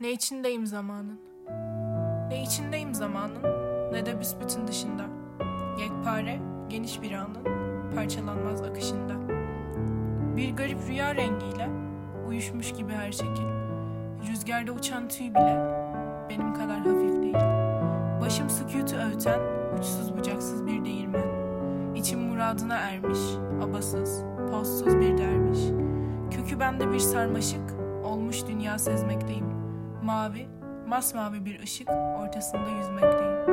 Ne 0.00 0.12
içindeyim 0.12 0.66
zamanın. 0.66 1.20
Ne 2.28 2.42
içindeyim 2.42 2.94
zamanın 2.94 3.42
ne 3.92 4.06
de 4.06 4.20
büsbütün 4.20 4.66
dışında. 4.66 5.02
Yekpare, 5.80 6.40
geniş 6.68 7.02
bir 7.02 7.12
anın 7.12 7.44
parçalanmaz 7.94 8.62
akışında. 8.62 9.12
Bir 10.36 10.56
garip 10.56 10.78
rüya 10.88 11.14
rengiyle 11.14 11.68
uyuşmuş 12.28 12.72
gibi 12.72 12.92
her 12.92 13.12
şekil. 13.12 13.46
Rüzgarda 14.30 14.72
uçan 14.72 15.08
tüy 15.08 15.30
bile 15.30 15.56
benim 16.30 16.54
kadar 16.54 16.78
hafif 16.78 17.22
değil. 17.22 17.44
Başım 18.20 18.50
sükutu 18.50 18.96
öğüten 18.96 19.40
uçsuz 19.78 20.16
bucaksız 20.16 20.66
bir 20.66 20.84
değirmen. 20.84 21.26
İçim 21.94 22.20
muradına 22.20 22.76
ermiş, 22.76 23.20
abasız, 23.62 24.24
postsuz 24.50 24.96
bir 24.96 25.18
derviş. 25.18 25.60
Kökü 26.30 26.60
bende 26.60 26.92
bir 26.92 26.98
sarmaşık, 26.98 27.74
olmuş 28.04 28.46
dünya 28.46 28.78
sezmekteyim. 28.78 29.59
Mavi, 30.02 30.48
masmavi 30.86 31.44
bir 31.44 31.62
ışık 31.62 31.88
ortasında 31.90 32.68
yüzmekteyim. 32.78 33.49